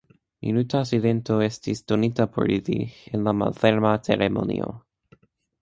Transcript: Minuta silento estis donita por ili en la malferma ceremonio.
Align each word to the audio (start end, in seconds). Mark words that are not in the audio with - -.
Minuta 0.45 0.79
silento 0.91 1.37
estis 1.49 1.83
donita 1.93 2.27
por 2.37 2.55
ili 2.55 2.79
en 3.13 3.29
la 3.29 3.37
malferma 3.43 3.93
ceremonio. 4.09 4.75